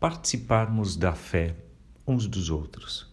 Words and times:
participarmos 0.00 0.96
da 0.96 1.12
fé 1.12 1.54
uns 2.06 2.26
dos 2.26 2.48
outros. 2.48 3.06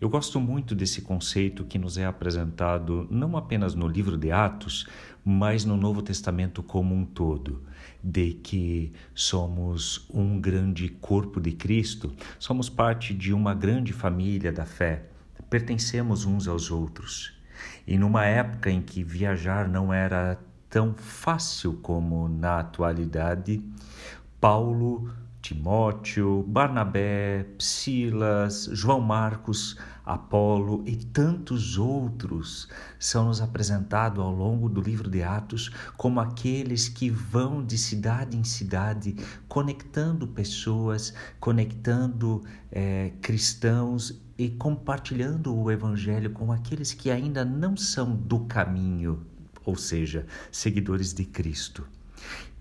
Eu 0.00 0.08
gosto 0.08 0.40
muito 0.40 0.76
desse 0.76 1.02
conceito 1.02 1.64
que 1.64 1.76
nos 1.76 1.98
é 1.98 2.06
apresentado 2.06 3.06
não 3.10 3.36
apenas 3.36 3.74
no 3.74 3.88
livro 3.88 4.16
de 4.16 4.30
Atos, 4.30 4.86
mas 5.24 5.64
no 5.64 5.76
Novo 5.76 6.00
Testamento 6.00 6.62
como 6.62 6.94
um 6.94 7.04
todo, 7.04 7.62
de 8.02 8.32
que 8.32 8.92
somos 9.12 10.06
um 10.08 10.40
grande 10.40 10.88
corpo 10.88 11.40
de 11.40 11.50
Cristo, 11.50 12.12
somos 12.38 12.68
parte 12.68 13.12
de 13.12 13.32
uma 13.32 13.52
grande 13.52 13.92
família 13.92 14.52
da 14.52 14.64
fé, 14.64 15.06
pertencemos 15.50 16.24
uns 16.24 16.46
aos 16.46 16.70
outros. 16.70 17.32
E 17.86 17.98
numa 17.98 18.24
época 18.24 18.70
em 18.70 18.80
que 18.80 19.02
viajar 19.02 19.68
não 19.68 19.92
era 19.92 20.38
tão 20.70 20.94
fácil 20.94 21.74
como 21.74 22.28
na 22.28 22.60
atualidade, 22.60 23.60
Paulo 24.40 25.12
Timóteo, 25.42 26.44
Barnabé, 26.44 27.44
Silas, 27.58 28.70
João 28.72 29.00
Marcos, 29.00 29.76
Apolo 30.06 30.84
e 30.86 30.94
tantos 30.96 31.76
outros 31.78 32.68
são 32.96 33.26
nos 33.26 33.40
apresentados 33.40 34.20
ao 34.20 34.32
longo 34.32 34.68
do 34.68 34.80
livro 34.80 35.10
de 35.10 35.20
Atos 35.22 35.70
como 35.96 36.20
aqueles 36.20 36.88
que 36.88 37.10
vão 37.10 37.64
de 37.64 37.76
cidade 37.76 38.36
em 38.36 38.44
cidade 38.44 39.16
conectando 39.48 40.28
pessoas, 40.28 41.12
conectando 41.40 42.44
é, 42.70 43.12
cristãos 43.20 44.22
e 44.38 44.48
compartilhando 44.48 45.56
o 45.56 45.70
evangelho 45.70 46.30
com 46.30 46.52
aqueles 46.52 46.92
que 46.92 47.10
ainda 47.10 47.44
não 47.44 47.76
são 47.76 48.14
do 48.14 48.40
caminho, 48.46 49.26
ou 49.64 49.74
seja, 49.74 50.24
seguidores 50.52 51.12
de 51.12 51.24
Cristo. 51.24 51.84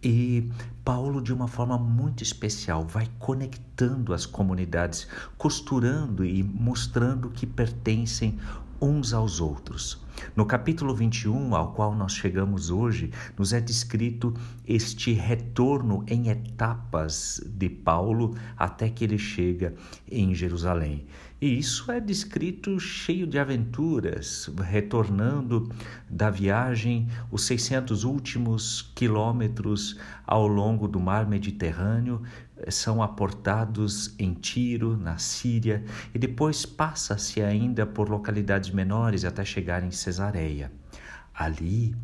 E 0.03 0.49
Paulo, 0.83 1.21
de 1.21 1.31
uma 1.31 1.47
forma 1.47 1.77
muito 1.77 2.23
especial, 2.23 2.85
vai 2.85 3.07
conectando 3.19 4.13
as 4.13 4.25
comunidades, 4.25 5.07
costurando 5.37 6.25
e 6.25 6.41
mostrando 6.41 7.29
que 7.29 7.45
pertencem 7.45 8.39
uns 8.81 9.13
aos 9.13 9.39
outros. 9.39 10.01
No 10.35 10.45
capítulo 10.45 10.95
21, 10.95 11.55
ao 11.55 11.73
qual 11.73 11.95
nós 11.95 12.13
chegamos 12.13 12.69
hoje, 12.69 13.11
nos 13.37 13.53
é 13.53 13.61
descrito 13.61 14.33
este 14.67 15.13
retorno 15.13 16.03
em 16.07 16.29
etapas 16.29 17.41
de 17.45 17.69
Paulo 17.69 18.35
até 18.57 18.89
que 18.89 19.03
ele 19.03 19.17
chega 19.17 19.73
em 20.09 20.33
Jerusalém. 20.33 21.05
E 21.41 21.57
isso 21.57 21.91
é 21.91 21.99
descrito 21.99 22.79
cheio 22.79 23.25
de 23.25 23.39
aventuras, 23.39 24.47
retornando 24.63 25.71
da 26.07 26.29
viagem 26.29 27.07
os 27.31 27.45
600 27.45 28.03
últimos 28.03 28.91
quilômetros 28.93 29.97
ao 30.25 30.47
longo 30.47 30.87
do 30.87 30.99
mar 30.99 31.27
Mediterrâneo, 31.27 32.21
são 32.69 33.01
aportados 33.01 34.13
em 34.19 34.33
Tiro, 34.33 34.97
na 34.97 35.17
Síria, 35.17 35.83
e 36.13 36.19
depois 36.19 36.65
passa-se 36.65 37.41
ainda 37.41 37.85
por 37.85 38.09
localidades 38.09 38.69
menores 38.71 39.25
até 39.25 39.43
chegar 39.43 39.83
em 39.83 39.91
Cesareia. 39.91 40.71
Ali 41.33 41.95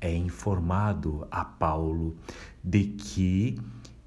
é 0.00 0.14
informado 0.14 1.26
a 1.30 1.44
Paulo 1.44 2.16
de 2.62 2.84
que 2.84 3.58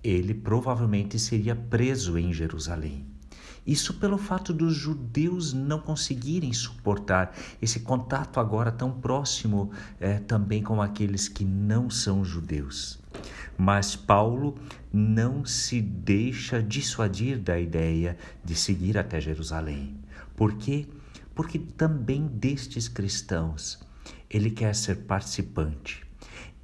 ele 0.03 0.33
provavelmente 0.33 1.17
seria 1.17 1.55
preso 1.55 2.17
em 2.17 2.31
Jerusalém. 2.31 3.05
Isso 3.65 3.95
pelo 3.95 4.17
fato 4.17 4.53
dos 4.53 4.75
judeus 4.75 5.51
não 5.51 5.79
conseguirem 5.79 6.53
suportar 6.53 7.35
esse 7.59 7.79
contato 7.79 8.39
agora 8.39 8.71
tão 8.71 8.91
próximo 8.91 9.71
é, 9.99 10.19
também 10.19 10.61
com 10.61 10.79
aqueles 10.79 11.27
que 11.27 11.43
não 11.43 11.89
são 11.89 12.23
judeus. 12.23 12.99
Mas 13.57 13.95
Paulo 13.95 14.55
não 14.91 15.45
se 15.45 15.81
deixa 15.81 16.61
dissuadir 16.61 17.39
da 17.39 17.59
ideia 17.59 18.17
de 18.43 18.55
seguir 18.55 18.97
até 18.97 19.19
Jerusalém. 19.19 19.95
Por 20.35 20.53
quê? 20.55 20.87
Porque 21.33 21.59
também 21.59 22.27
destes 22.27 22.87
cristãos 22.87 23.79
ele 24.29 24.51
quer 24.51 24.75
ser 24.75 24.95
participante. 25.03 26.05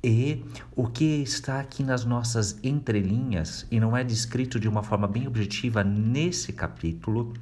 E 0.04 0.44
o 0.76 0.88
que 0.88 1.22
está 1.22 1.60
aqui 1.60 1.84
nas 1.84 2.04
nossas 2.04 2.58
entrelinhas, 2.64 3.68
e 3.70 3.80
não 3.80 3.96
é 3.96 4.04
descrito 4.04 4.60
de 4.60 4.68
uma 4.68 4.82
forma 4.82 5.08
bem 5.08 5.28
objetiva 5.28 5.84
nesse 5.84 6.52
capítulo, 6.52 7.34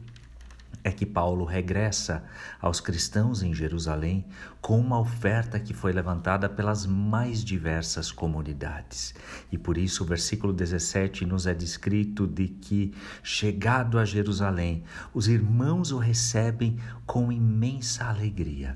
é 0.84 0.92
que 0.92 1.06
Paulo 1.06 1.46
regressa 1.46 2.24
aos 2.62 2.80
cristãos 2.80 3.44
em 3.44 3.54
Jerusalém 3.54 4.26
com 4.62 4.80
uma 4.80 5.00
oferta 5.00 5.60
que 5.60 5.74
foi 5.74 5.92
levantada 5.92 6.48
pelas 6.48 6.86
mais 6.86 7.44
diversas 7.44 8.12
comunidades. 8.12 9.14
E 9.52 9.58
por 9.58 9.78
isso 9.78 10.04
o 10.04 10.08
versículo 10.08 10.54
17 10.54 11.26
nos 11.26 11.46
é 11.48 11.54
descrito 11.54 12.26
de 12.26 12.48
que, 12.48 12.94
chegado 13.22 14.00
a 14.00 14.06
Jerusalém, 14.06 14.84
os 15.14 15.28
irmãos 15.28 15.92
o 15.92 15.98
recebem 15.98 16.78
com 17.06 17.32
imensa 17.32 18.06
alegria. 18.06 18.76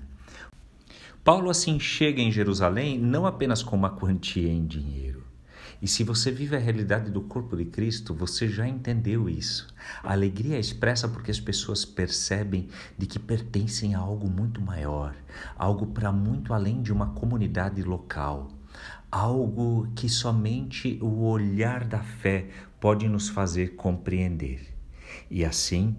Paulo 1.24 1.50
assim 1.50 1.80
chega 1.80 2.22
em 2.22 2.32
Jerusalém 2.32 3.00
não 3.00 3.26
apenas 3.26 3.64
com 3.64 3.78
uma 3.78 3.92
quantia 3.92 4.52
em 4.52 4.66
dinheiro. 4.66 5.23
E 5.84 5.88
se 5.88 6.02
você 6.02 6.32
vive 6.32 6.56
a 6.56 6.60
realidade 6.60 7.12
do 7.12 7.20
corpo 7.20 7.58
de 7.58 7.66
Cristo, 7.66 8.14
você 8.14 8.48
já 8.48 8.66
entendeu 8.66 9.28
isso. 9.28 9.68
A 10.02 10.14
alegria 10.14 10.56
é 10.56 10.60
expressa 10.60 11.10
porque 11.10 11.30
as 11.30 11.42
pessoas 11.42 11.84
percebem 11.84 12.70
de 12.98 13.06
que 13.06 13.20
pertencem 13.20 13.94
a 13.94 14.00
algo 14.00 14.30
muito 14.30 14.62
maior, 14.62 15.14
algo 15.58 15.88
para 15.88 16.10
muito 16.10 16.54
além 16.54 16.82
de 16.82 16.94
uma 16.94 17.08
comunidade 17.08 17.84
local, 17.84 18.50
algo 19.12 19.86
que 19.94 20.08
somente 20.08 20.98
o 21.02 21.26
olhar 21.26 21.84
da 21.84 22.00
fé 22.00 22.48
pode 22.80 23.10
nos 23.10 23.28
fazer 23.28 23.76
compreender. 23.76 24.74
E 25.30 25.44
assim, 25.44 25.98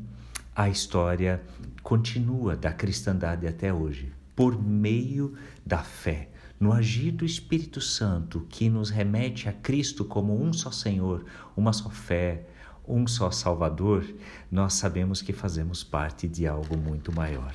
a 0.57 0.67
história 0.67 1.43
continua 1.83 2.57
da 2.57 2.73
cristandade 2.73 3.47
até 3.47 3.71
hoje 3.71 4.11
por 4.35 4.61
meio 4.61 5.35
da 5.65 5.79
fé, 5.79 6.31
no 6.59 6.73
agir 6.73 7.11
do 7.11 7.25
Espírito 7.25 7.81
Santo 7.81 8.47
que 8.49 8.69
nos 8.69 8.91
remete 8.91 9.49
a 9.49 9.53
Cristo 9.53 10.05
como 10.05 10.41
um 10.41 10.53
só 10.53 10.71
Senhor, 10.71 11.25
uma 11.57 11.73
só 11.73 11.91
fé, 11.91 12.47
um 12.87 13.07
só 13.07 13.31
Salvador, 13.31 14.05
nós 14.51 14.75
sabemos 14.75 15.21
que 15.23 15.33
fazemos 15.33 15.83
parte 15.83 16.29
de 16.29 16.47
algo 16.47 16.77
muito 16.77 17.13
maior. 17.13 17.55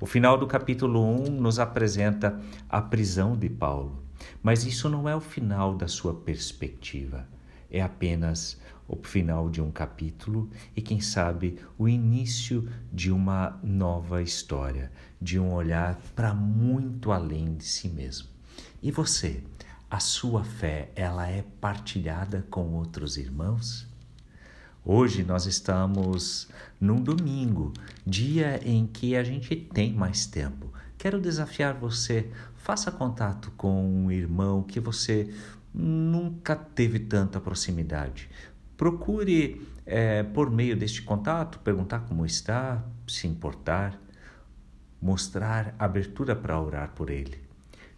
O 0.00 0.06
final 0.06 0.38
do 0.38 0.46
capítulo 0.46 1.04
1 1.24 1.30
nos 1.30 1.58
apresenta 1.58 2.40
a 2.68 2.80
prisão 2.80 3.36
de 3.36 3.48
Paulo, 3.48 4.02
mas 4.42 4.64
isso 4.64 4.88
não 4.88 5.08
é 5.08 5.14
o 5.14 5.20
final 5.20 5.74
da 5.74 5.88
sua 5.88 6.14
perspectiva 6.14 7.26
é 7.70 7.80
apenas 7.80 8.58
o 8.86 8.96
final 8.96 9.50
de 9.50 9.60
um 9.60 9.70
capítulo 9.70 10.50
e, 10.74 10.80
quem 10.80 11.00
sabe, 11.00 11.58
o 11.76 11.88
início 11.88 12.68
de 12.92 13.10
uma 13.10 13.58
nova 13.62 14.22
história, 14.22 14.90
de 15.20 15.38
um 15.38 15.52
olhar 15.52 15.96
para 16.16 16.32
muito 16.32 17.12
além 17.12 17.54
de 17.54 17.64
si 17.64 17.88
mesmo. 17.88 18.37
E 18.82 18.90
você, 18.90 19.42
a 19.90 20.00
sua 20.00 20.44
fé, 20.44 20.90
ela 20.94 21.28
é 21.28 21.44
partilhada 21.60 22.46
com 22.50 22.74
outros 22.74 23.16
irmãos? 23.16 23.86
Hoje 24.84 25.22
nós 25.22 25.44
estamos 25.46 26.48
num 26.80 27.02
domingo, 27.02 27.72
dia 28.06 28.60
em 28.64 28.86
que 28.86 29.16
a 29.16 29.22
gente 29.22 29.54
tem 29.54 29.92
mais 29.92 30.24
tempo. 30.26 30.72
Quero 30.96 31.20
desafiar 31.20 31.74
você, 31.74 32.30
faça 32.56 32.90
contato 32.90 33.50
com 33.56 33.84
um 33.84 34.10
irmão 34.10 34.62
que 34.62 34.80
você 34.80 35.32
nunca 35.74 36.56
teve 36.56 36.98
tanta 36.98 37.40
proximidade. 37.40 38.30
Procure, 38.76 39.66
é, 39.84 40.22
por 40.22 40.50
meio 40.50 40.76
deste 40.76 41.02
contato, 41.02 41.58
perguntar 41.58 42.00
como 42.00 42.24
está, 42.24 42.82
se 43.06 43.26
importar, 43.26 44.00
mostrar 45.02 45.74
abertura 45.78 46.34
para 46.34 46.60
orar 46.60 46.92
por 46.94 47.10
ele. 47.10 47.47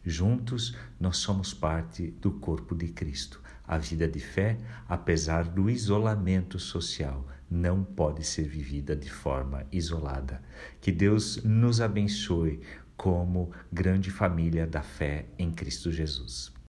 Juntos, 0.05 0.75
nós 0.99 1.19
somos 1.19 1.53
parte 1.53 2.11
do 2.21 2.31
corpo 2.31 2.75
de 2.75 2.89
Cristo. 2.89 3.41
A 3.67 3.77
vida 3.77 4.09
de 4.09 4.19
fé, 4.19 4.59
apesar 4.89 5.45
do 5.45 5.69
isolamento 5.69 6.59
social, 6.59 7.27
não 7.51 7.85
pode 7.85 8.25
ser 8.25 8.49
vivida 8.49 8.97
de 8.97 9.11
forma 9.11 9.67
isolada. 9.71 10.43
Que 10.81 10.91
Deus 10.91 11.43
nos 11.45 11.81
abençoe 11.81 12.61
como 12.97 13.51
grande 13.73 14.11
família 14.11 14.67
da 14.67 14.83
fé 14.83 15.27
em 15.39 15.51
Cristo 15.51 15.93
Jesus. 15.93 16.53